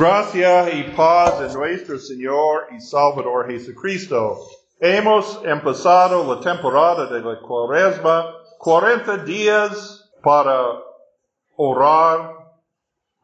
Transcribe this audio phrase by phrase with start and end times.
[0.00, 4.38] Gracia y paz en nuestro Señor y Salvador Jesucristo.
[4.80, 10.80] Hemos empezado la temporada de la cuaresma, 40 días para
[11.54, 12.34] orar,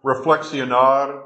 [0.05, 1.25] reflexionar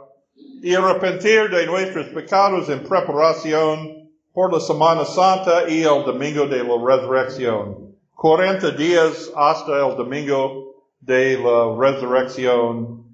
[0.62, 6.62] y arrepentir de nuestros pecados en preparación por la Semana Santa y el Domingo de
[6.62, 7.96] la Resurrección.
[8.14, 13.04] 40 días hasta el Domingo de la Resurrección,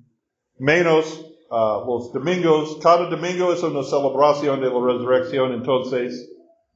[0.59, 2.79] menos uh, los domingos.
[2.83, 6.30] Cada domingo es una celebración de la resurrección, entonces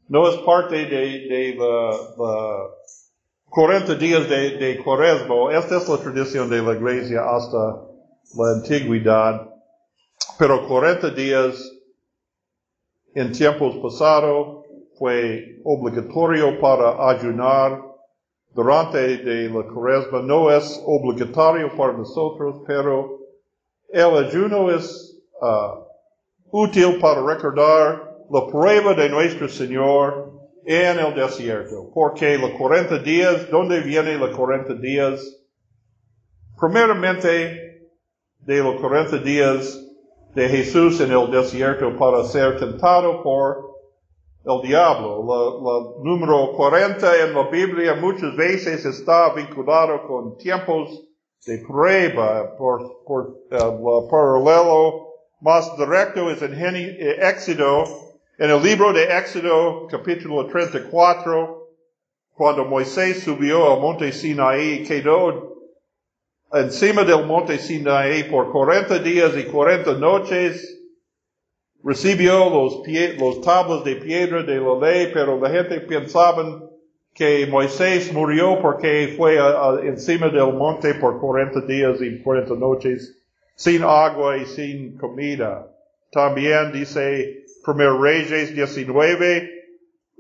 [0.08, 2.70] no es parte de, de la, la
[3.50, 5.52] 40 días de, de cuaresma.
[5.52, 7.82] Esta es la tradición de la iglesia hasta
[8.36, 9.48] la antigüedad.
[10.38, 11.70] Pero 40 días
[13.14, 14.66] en tiempos pasados
[14.98, 17.82] fue obligatorio para ayunar
[18.54, 20.22] durante de la cuaresma.
[20.22, 23.19] No es obligatorio para nosotros, pero
[23.92, 25.84] el ayuno es uh,
[26.50, 30.32] útil para recordar la prueba de nuestro Señor
[30.64, 31.90] en el desierto.
[31.92, 35.20] Porque los 40 días, ¿dónde viene los 40 días?
[36.58, 37.88] Primeramente,
[38.38, 39.80] de los 40 días
[40.34, 43.70] de Jesús en el desierto para ser tentado por
[44.44, 45.20] el diablo.
[45.98, 51.09] El número 40 en la Biblia muchas veces está vinculado con tiempos
[51.46, 55.10] de prueba por, por uh, paralelo
[55.40, 57.84] más directo es en eh, Éxodo,
[58.36, 61.66] en el libro de Éxodo capítulo 34,
[62.34, 65.56] cuando Moisés subió al monte Sinaí, quedó
[66.52, 70.78] encima del monte Sinaí por 40 días y 40 noches,
[71.82, 76.69] recibió los, pie, los tablas de piedra de la ley, pero la gente pensaba
[77.14, 79.38] que Moisés murió porque fue
[79.86, 83.16] encima del monte por 40 días y 40 noches
[83.54, 85.66] sin agua y sin comida.
[86.12, 89.60] También dice 1 Reyes 19,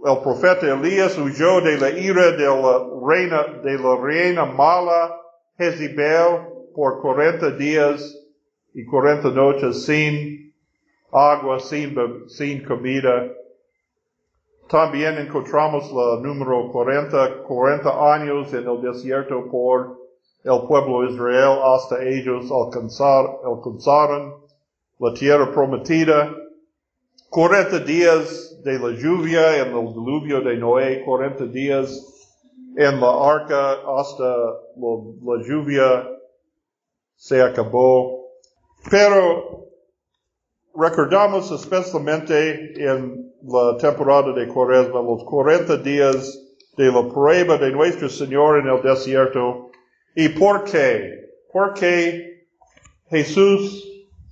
[0.04, 5.20] el profeta Elías huyó de la ira de la reina, de la reina mala
[5.58, 8.16] Jezebel por 40 días
[8.74, 10.54] y 40 noches sin
[11.12, 11.94] agua, sin,
[12.28, 13.30] sin comida.
[14.70, 19.98] También encontramos la número 40, 40 años en el desierto por
[20.44, 24.36] el pueblo Israel hasta ellos alcanzar, alcanzaron
[25.00, 26.32] la tierra prometida.
[27.30, 31.90] 40 días de la lluvia en el diluvio de Noé, 40 días
[32.76, 36.08] en la arca hasta la, la lluvia
[37.16, 38.24] se acabó.
[38.88, 39.66] Pero
[40.76, 46.38] recordamos especialmente en la temporada de Cuaresma los 40 días
[46.76, 49.70] de la prueba de nuestro Señor en el desierto.
[50.14, 51.30] ¿Y por qué?
[51.52, 52.46] Porque
[53.08, 53.86] Jesús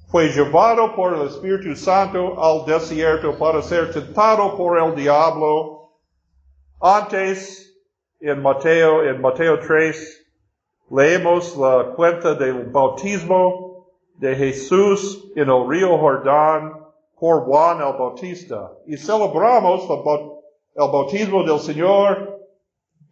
[0.08, 5.90] fue llevado por el Espíritu Santo al desierto para ser tentado por el diablo.
[6.80, 7.76] Antes,
[8.20, 10.26] en Mateo, en Mateo 3,
[10.90, 16.87] leemos la cuenta del bautismo de Jesús en el río Jordán
[17.18, 18.72] por Juan el Bautista.
[18.86, 22.40] Y celebramos el bautismo del Señor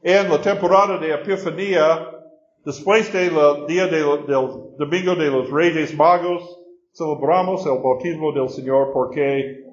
[0.02, 2.10] en la temporada de Epifanía,
[2.64, 4.26] después del día del
[4.78, 6.60] Domingo de los Reyes Magos,
[6.92, 9.64] celebramos el bautismo del Señor porque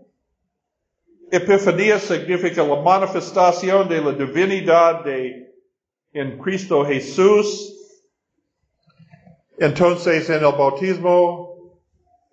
[1.32, 5.54] Epifanía significa la manifestación de la divinidad de,
[6.14, 7.74] en Cristo Jesús
[9.58, 11.53] entonces en el bautismo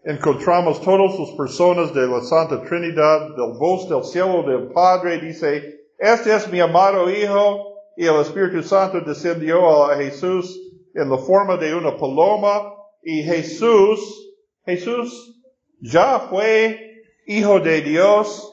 [0.04, 5.80] encontramos todas las personas de la Santa Trinidad, del voz del cielo del Padre, dice,
[5.98, 7.66] este es mi amado Hijo,
[7.96, 10.58] y el Espíritu Santo descendió a Jesús
[10.94, 14.32] en la forma de una paloma, y Jesús,
[14.64, 15.42] Jesús
[15.80, 16.78] ya fue
[17.26, 18.46] Hijo de Dios,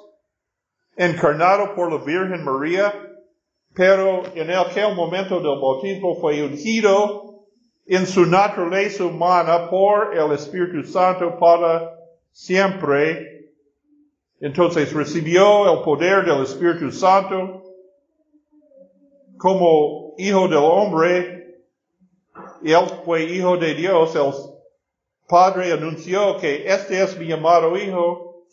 [0.98, 2.94] encarnado por la Virgen María,
[3.74, 7.27] pero en aquel momento del bautismo fue ungido
[7.88, 11.98] en su naturaleza humana por el Espíritu Santo para
[12.32, 13.50] siempre.
[14.42, 17.64] Entonces recibió el poder del Espíritu Santo
[19.38, 21.62] como hijo del hombre.
[22.62, 24.16] Y él fue hijo de Dios.
[24.16, 24.34] El
[25.28, 28.46] Padre anunció que este es mi amado hijo.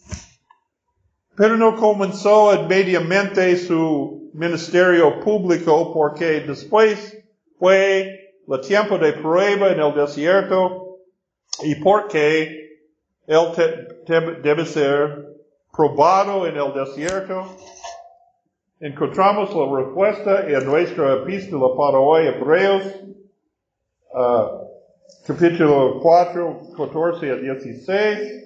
[1.37, 7.19] Pero no comenzó inmediatamente su ministerio público porque después
[7.58, 10.99] fue el tiempo de prueba en el desierto
[11.62, 12.64] y por qué
[13.26, 13.52] él
[14.43, 15.35] debe ser
[15.73, 17.46] probado en el desierto.
[18.81, 22.82] Encontramos la respuesta en nuestra epístola para hoy, Hebreos,
[24.12, 24.64] uh,
[25.26, 28.44] capítulo 4, 14 a 16.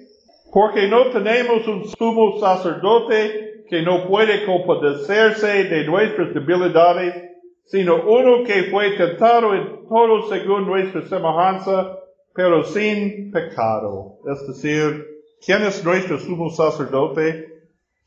[0.51, 7.28] Porque no tenemos un sumo sacerdote que no puede compadecerse de nuestras debilidades,
[7.69, 11.99] sino uno que fue tentado en todo según nuestra semejanza,
[12.33, 14.17] pero sin pecado.
[14.25, 15.05] Es decir,
[15.45, 17.47] ¿quién es nuestro sumo sacerdote?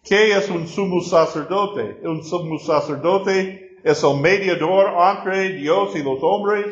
[0.02, 2.00] ¿Qué es un sumo sacerdote?
[2.02, 6.66] Un sumo sacerdote es el mediador entre Dios y los hombres,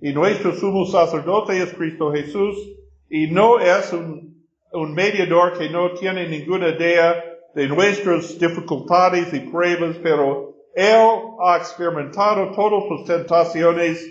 [0.00, 2.56] y nuestro sumo sacerdote es Cristo Jesús,
[3.10, 7.20] y no es un, un mediador que no tiene ninguna idea
[7.56, 14.04] de nuestras dificultades y pruebas, pero Él ha experimentado todas sus tentaciones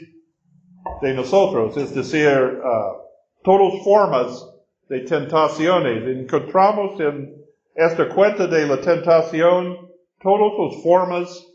[1.01, 2.97] de nosotros, es decir, uh,
[3.43, 4.47] todas formas
[4.89, 6.03] de tentaciones.
[6.07, 7.35] Encontramos en
[7.75, 9.87] esta cuenta de la tentación
[10.21, 11.47] todas las formas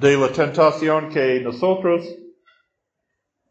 [0.00, 2.06] de la tentación que nosotros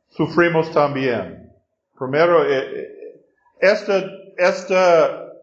[0.09, 1.51] sufrimos también.
[1.97, 3.25] Primero, eh, eh,
[3.59, 4.03] esta,
[4.37, 5.33] esta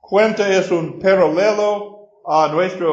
[0.00, 2.86] cuenta es un paralelo a nuestra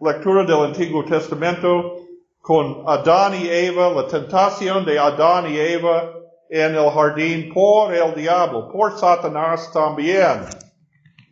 [0.00, 1.96] lectura del Antiguo Testamento
[2.40, 6.14] con Adán y Eva, la tentación de Adán y Eva
[6.48, 10.46] en el jardín por el diablo, por Satanás también.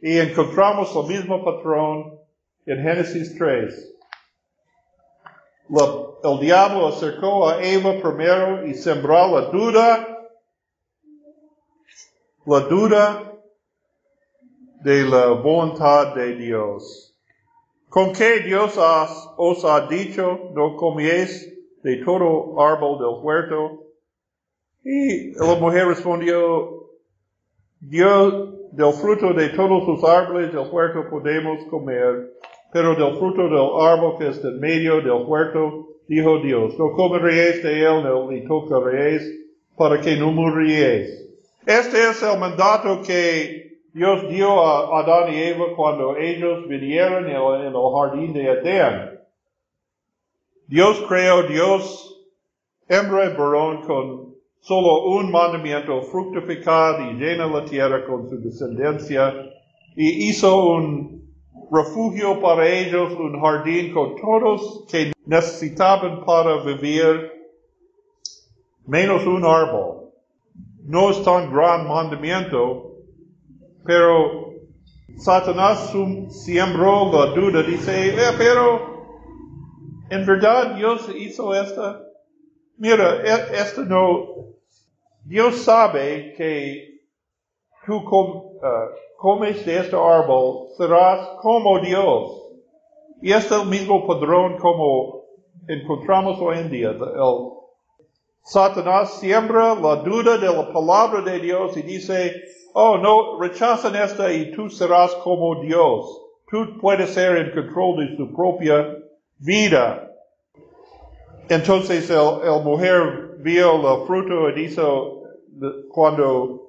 [0.03, 2.19] Y encontramos el mismo patrón
[2.67, 3.93] en Génesis 3.
[6.25, 10.29] el diablo acercó a Eva primero y sembró la duda,
[12.45, 13.33] la duda
[14.83, 17.16] de la voluntad de Dios.
[17.97, 18.79] ¿Con qué Dios
[19.39, 21.51] os ha dicho no comiéis
[21.83, 23.85] de todo árbol del huerto?
[24.85, 26.91] Y la mujer respondió,
[27.81, 32.35] Dios del fruto de todos los árboles del huerto podemos comer,
[32.71, 37.63] pero del fruto del árbol que está en medio del huerto, dijo Dios, no comeréis
[37.63, 39.23] de él ni tocaréis
[39.75, 41.09] para que no muriréis.
[41.65, 43.66] Este es el mandato que
[43.97, 49.19] Dios dio a Adán y Eva cuando ellos vinieron en el, jardín de Edén.
[50.67, 52.29] Dios creó Dios,
[52.89, 59.33] hembra y varón con solo un mandamiento, fructificar y llena la tierra con su descendencia,
[59.97, 61.33] y hizo un
[61.73, 67.33] refugio para ellos, un jardín con todos que necesitaban para vivir,
[68.87, 70.11] menos un árbol.
[70.85, 72.96] No es tan gran mandamiento,
[73.87, 74.55] pero
[75.17, 75.93] Satanás
[76.31, 78.97] sembró la duda, dice, eh, pero
[80.11, 82.03] en verdad Dios hizo esta.
[82.77, 84.57] Mira, e, esto no,
[85.25, 87.01] Dios sabe que
[87.87, 88.57] tú uh,
[89.17, 92.43] comes de este árbol, serás como Dios.
[93.23, 95.25] Y es el mismo padrón como
[95.67, 96.91] encontramos hoy en día.
[96.91, 97.56] El
[98.47, 102.33] Satanás siembra la duda de la palabra de Dios y dice,
[102.75, 106.23] oh no, rechazan esta y tú serás como Dios.
[106.49, 108.99] Tú puedes ser en control de tu propia
[109.39, 110.13] vida.
[111.49, 115.23] Entonces el, el mujer vio el fruto y hizo
[115.89, 116.69] cuando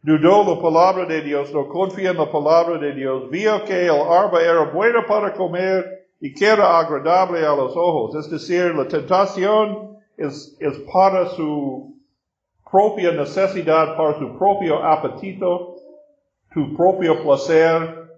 [0.00, 4.00] dudó la palabra de Dios, no confía en la palabra de Dios, vio que el
[4.08, 8.14] árbol era bueno para comer y que era agradable a los ojos.
[8.24, 11.94] Es decir, la tentación es, es para su
[12.70, 15.76] propia necesidad, para su propio apetito,
[16.52, 18.10] tu propio placer.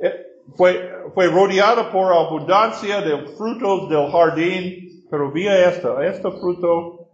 [0.00, 0.12] Eh,
[0.56, 7.08] fue, fue rodeada por abundancia de frutos del jardín, pero vía esto, este fruto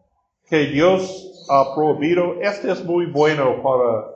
[0.49, 4.15] que Dios ha prohibido, este es muy bueno para,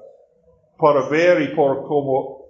[0.79, 2.43] para ver y por como,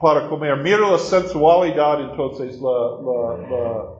[0.00, 0.56] para comer.
[0.58, 3.99] Mira la sensualidad entonces, la, la, la,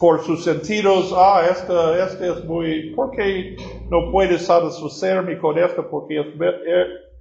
[0.00, 3.54] por sus sentidos, ah, este, este es muy, ¿por qué
[3.90, 5.86] no puedes satisfacerme con esto?
[5.90, 6.26] Porque es,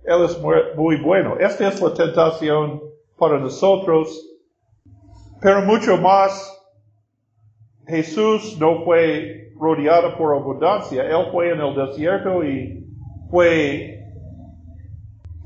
[0.06, 0.40] él es
[0.78, 1.36] muy bueno.
[1.38, 2.82] Esta es la tentación
[3.18, 4.26] para nosotros,
[5.42, 6.56] pero mucho más,
[7.86, 11.04] Jesús no fue rodeada por abundancia.
[11.04, 12.86] Él fue en el desierto y
[13.30, 14.06] fue,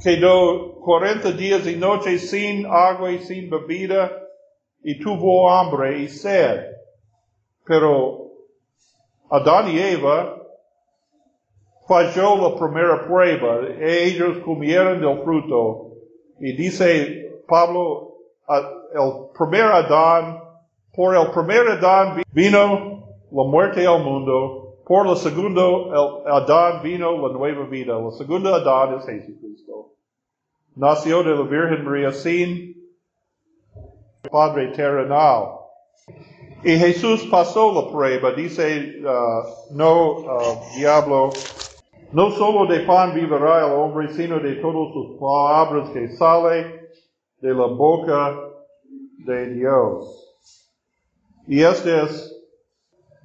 [0.04, 4.12] quedó 40 días y noches sin agua y sin bebida
[4.84, 6.74] y tuvo hambre y sed.
[7.66, 8.32] Pero
[9.30, 10.38] Adán y Eva
[11.88, 13.60] falló la primera prueba.
[13.80, 15.92] Ellos comieron del fruto.
[16.40, 18.18] Y dice Pablo,
[18.48, 20.40] el primer Adán,
[20.96, 25.92] por el primer Adán vino la muerte al mundo, por el segundo
[26.28, 27.98] Adán vino la nueva vida.
[27.98, 29.94] El segundo Adán es Jesucristo.
[30.76, 32.74] Nació de la Virgen María sin
[34.30, 35.60] Padre terrenal.
[36.66, 41.32] Y Jesús pasó la prueba, dice, uh, no, uh, diablo,
[42.14, 46.90] No solo de pan vivirá el hombre, sino de todas sus palabras que sale
[47.42, 48.40] de la boca
[49.18, 50.38] de Dios.
[51.48, 52.32] Y esta es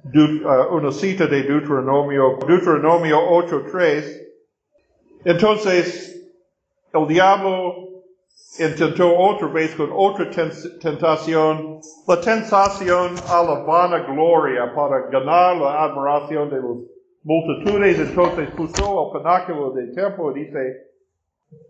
[0.03, 4.27] uh, una cita de Deuteronomio, Deuteronomio 8.3.
[5.23, 6.29] Entonces,
[6.93, 7.88] el diablo
[8.59, 10.29] intentó otra vez con otra
[10.81, 16.77] tentación, la tentación a la vana gloria para ganar la admiración de las
[17.23, 17.99] multitudes.
[17.99, 20.87] Entonces puso el pináculo del templo y dice,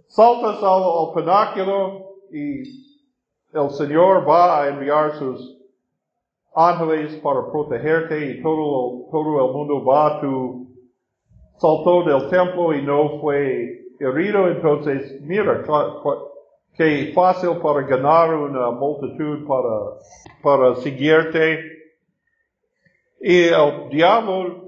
[0.07, 2.61] saltas al, al pináculo y
[3.53, 5.57] el Señor va a enviar sus
[6.55, 10.69] ángeles para protegerte y todo, todo el mundo va tu
[11.59, 14.47] saltó del templo y no fue herido.
[14.47, 15.63] Entonces, mira,
[16.79, 19.99] que fácil para ganar una multitud para,
[20.41, 21.59] para seguirte.
[23.19, 24.63] Y el diablo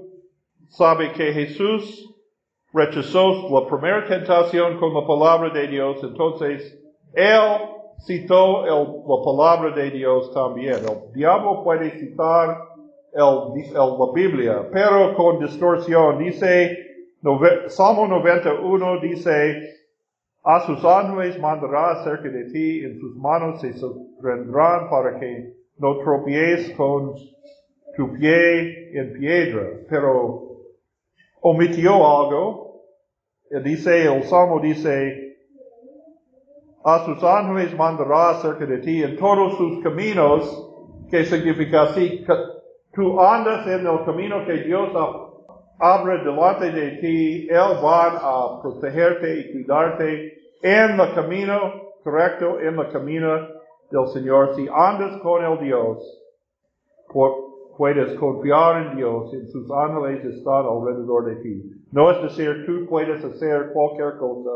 [0.68, 2.14] sabe que Jesús
[2.70, 6.78] rechazó la primera tentación con la palabra de Dios, entonces
[7.14, 7.40] él
[8.04, 10.74] citó la palabra de Dios también.
[10.74, 12.58] El diablo puede citar
[13.14, 16.18] el, la Biblia, pero con distorsión.
[16.18, 16.76] Dice,
[17.68, 19.81] Salmo 91 dice,
[20.44, 25.98] a sus ángeles mandará acerca de ti, en sus manos se sostendrán para que no
[25.98, 27.14] tropies con
[27.96, 29.68] tu pie en piedra.
[29.88, 30.62] Pero
[31.40, 32.82] omitió algo.
[33.62, 35.36] Dice, el Salmo dice,
[36.84, 40.70] a sus ángeles mandará acerca de ti en todos sus caminos,
[41.10, 42.24] que significa así,
[42.94, 44.90] tú andas en el camino que Dios
[45.82, 51.58] abre delante de ti, Él va a protegerte y cuidarte en el camino
[52.04, 53.48] correcto, en el camino
[53.90, 54.54] del Señor.
[54.54, 55.98] Si andas con el Dios,
[57.76, 61.62] puedes confiar en Dios, en sus ángeles están alrededor de ti.
[61.90, 64.50] No es decir, tú puedes hacer cualquier cosa,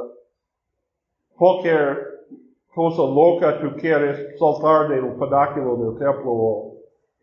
[1.37, 2.17] cualquier
[2.73, 6.73] cosa loca tú quieres saltar del pináculo del templo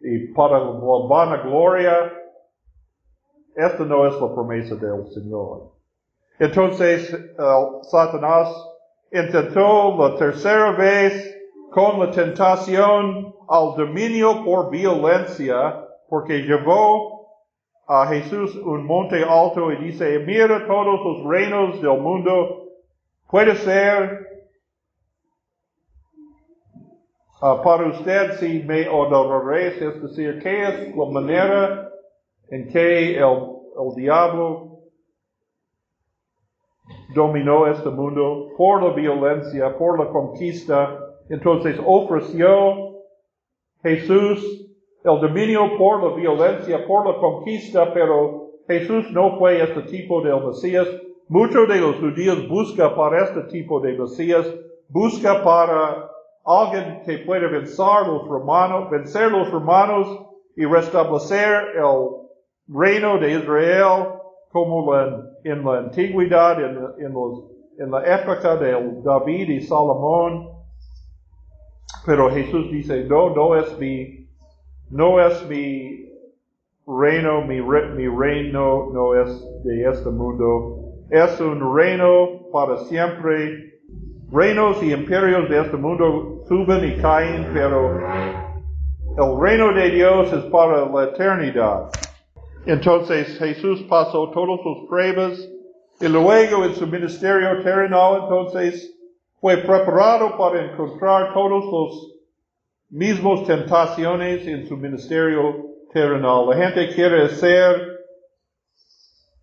[0.01, 1.41] y para la vana
[3.55, 5.72] esta no es la promesa del Señor.
[6.39, 7.15] Entonces,
[7.83, 8.50] Satanás
[9.12, 11.36] intentó la tercera vez
[11.72, 17.27] con la tentación al dominio por violencia, porque llevó
[17.88, 22.69] a Jesús un monte alto y dice, mira todos los reinos del mundo,
[23.29, 24.27] puede ser
[27.41, 31.92] uh, para usted si me adoraréis, es decir, ¿qué es la manera
[32.50, 34.73] en que el, el diablo
[37.15, 41.00] dominó este mundo por la violencia, por la conquista.
[41.29, 43.01] Entonces ofreció
[43.81, 44.63] Jesús
[45.03, 50.33] el dominio por la violencia, por la conquista, pero Jesús no fue este tipo de
[50.39, 50.88] Mesías.
[51.27, 54.47] Muchos de los judíos buscan para este tipo de Mesías,
[54.88, 56.09] busca para
[56.45, 60.07] alguien que pueda vencer los romanos, vencer los romanos
[60.55, 62.23] y restablecer el
[62.74, 64.20] reino de Israel
[64.51, 64.96] como
[65.44, 66.60] en la antigüedad,
[67.00, 67.44] en, los,
[67.77, 68.72] en la época de
[69.03, 70.50] David y Salomón.
[72.06, 74.27] Pero Jesús dice, no, no es mi,
[74.89, 76.10] no es mi
[76.86, 80.84] reino, mi reino no es de este mundo.
[81.10, 83.72] Es un reino para siempre.
[84.32, 88.00] Reinos y imperios de este mundo suben y caen, pero
[89.15, 91.89] el reino de Dios es para la eternidad.
[92.65, 95.50] Entonces Jesús pasó todas sus pruebas
[96.00, 98.93] y luego en su ministerio terrenal entonces
[99.41, 102.13] fue preparado para encontrar todos los
[102.89, 106.50] mismos tentaciones en su ministerio terrenal.
[106.50, 108.00] La gente quiere ser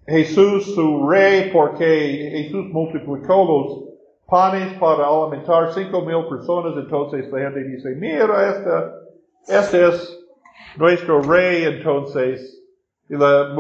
[0.06, 3.90] Jesús su rey porque Jesús multiplicó los
[4.26, 6.74] panes para alimentar cinco mil personas.
[6.76, 8.94] Entonces la gente dice, mira, esta,
[9.46, 10.26] este es
[10.78, 11.64] nuestro rey.
[11.64, 12.59] Entonces
[13.10, 13.52] y la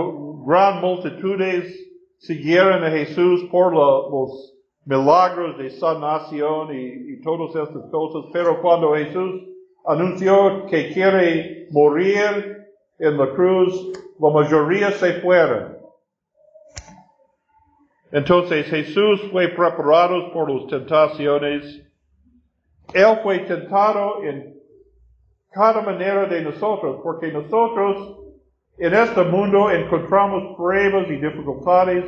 [0.46, 1.76] gran multitudes
[2.18, 4.54] siguieron a Jesús por los
[4.84, 9.42] milagros de sanación y, y todas estas cosas, pero cuando Jesús
[9.84, 12.68] anunció que quiere morir
[13.00, 13.90] en la cruz,
[14.20, 15.78] la mayoría se fueron.
[18.12, 21.82] Entonces Jesús fue preparado por las tentaciones.
[22.94, 24.60] Él fue tentado en
[25.50, 28.20] cada manera de nosotros, porque nosotros
[28.80, 32.04] en este mundo encontramos pruebas y dificultades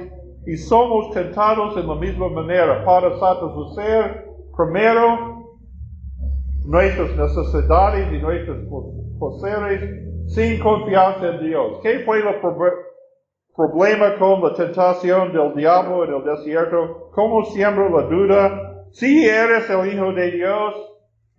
[0.47, 2.85] y somos tentados en la misma manera.
[2.85, 4.27] Para satisfacer
[4.57, 5.45] primero
[6.65, 8.59] nuestras necesidades y nuestros
[9.19, 11.81] poseres sin confianza en Dios.
[11.83, 12.41] ¿Qué fue la,
[13.55, 19.69] problema con la tentación del diablo en el desierto, como siembra la duda, si eres
[19.69, 20.75] el Hijo de Dios,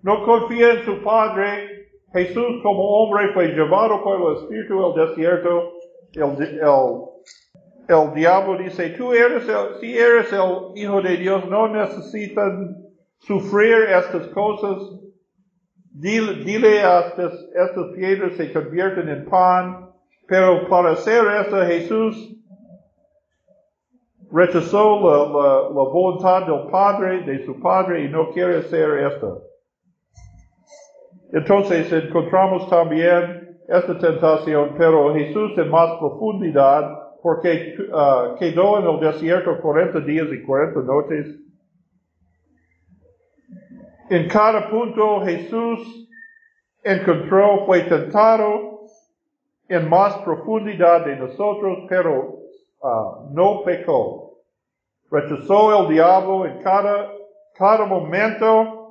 [0.04, 1.83] no confía en su Padre,
[2.14, 5.74] Jesús como hombre fue llevado por el Espíritu al desierto,
[6.14, 6.38] el,
[7.88, 12.78] el, diablo dice, tú eres el, si eres el Hijo de Dios, no necesitan
[13.18, 14.78] sufrir estas cosas,
[15.92, 19.90] dile, dile a estas, estas piedras se convierten en pan,
[20.28, 22.36] pero para hacer esto Jesús
[24.32, 29.53] rechazó la, la, voluntad del Padre, de su Padre, y no quiere hacer esto.
[31.34, 39.00] Entonces encontramos también esta tentación, pero Jesús en más profundidad, porque uh, quedó en el
[39.00, 41.40] desierto 40 días y 40 noches.
[44.12, 46.08] En cada punto Jesús
[46.84, 48.82] encontró, fue tentado
[49.68, 52.42] en más profundidad de nosotros, pero
[52.80, 54.38] uh, no pecó.
[55.10, 58.83] Rechazó el diablo en cada momento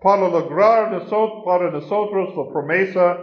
[0.00, 3.18] para lograr nosotros, para nosotros la promesa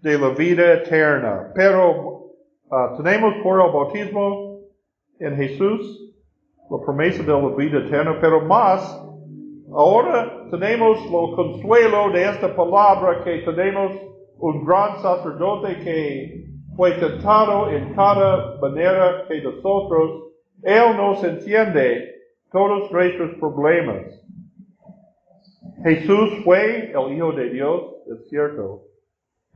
[0.00, 1.52] de la vida eterna.
[1.54, 2.32] Pero
[2.70, 4.60] uh, tenemos por el bautismo
[5.20, 6.14] en Jesús
[6.70, 8.82] la promesa de la vida eterna, pero más,
[9.72, 13.92] ahora tenemos el consuelo de esta palabra que tenemos
[14.38, 16.44] un gran sacerdote que
[16.76, 20.32] fue tentado en cada manera que nosotros,
[20.62, 22.14] Él nos entiende
[22.52, 24.27] todos nuestros problemas.
[25.84, 28.82] Jesús fue el Hijo de Dios, es cierto,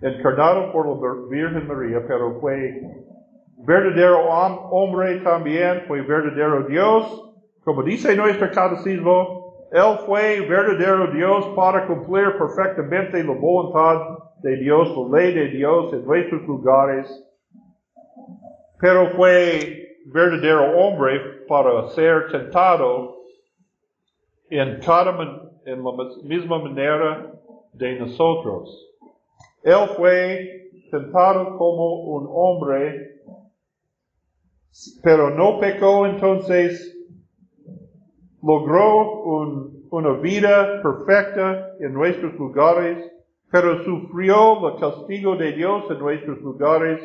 [0.01, 2.81] encarnado por la Virgen María, pero fue
[3.59, 11.87] verdadero hombre también, fue verdadero Dios, como dice nuestro catecismo, Él fue verdadero Dios para
[11.87, 17.25] cumplir perfectamente la voluntad de Dios, la ley de Dios en nuestros lugares,
[18.79, 23.22] pero fue verdadero hombre para ser tentado
[24.59, 25.13] en cada
[25.65, 25.91] en la
[26.25, 27.33] misma manera
[27.73, 28.89] de nosotros.
[29.63, 33.21] Él fue tentado como un hombre,
[35.03, 36.97] pero no pecó, entonces
[38.43, 39.23] logró
[39.91, 43.13] una vida perfecta en nuestros lugares
[43.53, 47.03] pero sufrió el castigo de Dios en nuestros lugares,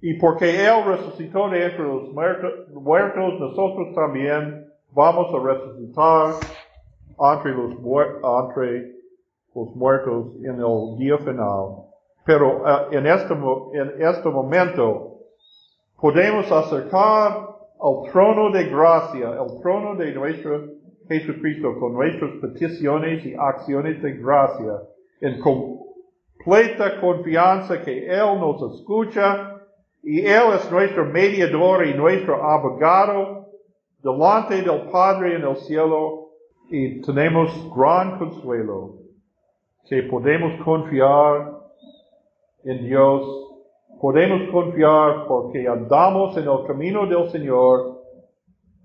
[0.00, 4.65] y porque Él resucitó de entre los muertos, nosotros también
[4.96, 6.34] vamos a resucitar
[7.18, 8.94] entre los, entre
[9.54, 11.84] los muertos en el día final.
[12.24, 15.18] Pero uh, en, este, en este momento
[16.00, 17.46] podemos acercar
[17.78, 20.64] al trono de gracia, el trono de nuestro
[21.06, 24.80] Jesucristo, con nuestras peticiones y acciones de gracia
[25.20, 29.60] en completa confianza que Él nos escucha
[30.02, 33.45] y Él es nuestro mediador y nuestro abogado
[34.06, 36.28] delante del Padre en el cielo
[36.70, 38.98] y tenemos gran consuelo
[39.88, 41.58] que podemos confiar
[42.64, 43.26] en Dios.
[44.00, 48.00] Podemos confiar porque andamos en el camino del Señor.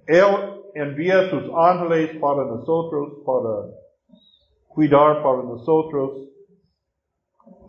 [0.08, 0.26] Él
[0.74, 3.68] envía sus ángeles para nosotros, para
[4.70, 6.30] cuidar para nosotros,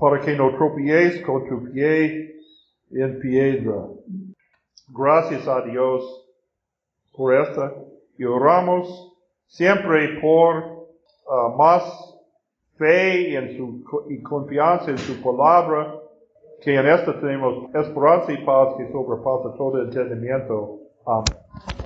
[0.00, 2.34] para que no tropiéis con tu pie
[2.92, 3.88] en piedra.
[4.88, 6.21] Gracias a Dios
[7.16, 7.72] por esta
[8.18, 9.14] y oramos
[9.46, 10.56] siempre por
[11.26, 11.82] uh, más
[12.78, 15.94] fe en su, y confianza en su palabra,
[16.62, 20.78] que en esta tenemos esperanza y paz que sobrepasa todo entendimiento.
[21.06, 21.81] Amén.